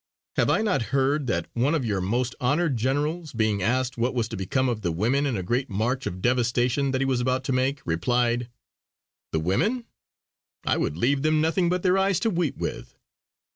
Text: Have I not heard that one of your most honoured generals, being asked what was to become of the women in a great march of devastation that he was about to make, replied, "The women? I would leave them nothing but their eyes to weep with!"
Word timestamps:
Have 0.35 0.49
I 0.49 0.63
not 0.63 0.81
heard 0.97 1.27
that 1.27 1.45
one 1.53 1.75
of 1.75 1.85
your 1.85 2.01
most 2.01 2.33
honoured 2.41 2.75
generals, 2.75 3.33
being 3.33 3.61
asked 3.61 3.99
what 3.99 4.15
was 4.15 4.27
to 4.29 4.35
become 4.35 4.67
of 4.67 4.81
the 4.81 4.91
women 4.91 5.27
in 5.27 5.37
a 5.37 5.43
great 5.43 5.69
march 5.69 6.07
of 6.07 6.23
devastation 6.23 6.89
that 6.89 7.01
he 7.01 7.05
was 7.05 7.19
about 7.21 7.43
to 7.43 7.51
make, 7.53 7.83
replied, 7.85 8.49
"The 9.31 9.39
women? 9.41 9.85
I 10.65 10.77
would 10.77 10.97
leave 10.97 11.21
them 11.21 11.39
nothing 11.39 11.69
but 11.69 11.83
their 11.83 11.99
eyes 11.99 12.19
to 12.21 12.31
weep 12.31 12.57
with!" 12.57 12.95